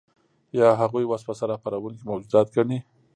یا 0.59 0.67
هغوی 0.81 1.05
وسوسه 1.07 1.43
راپاروونکي 1.51 2.03
موجودات 2.09 2.47
ګڼي. 2.55 2.79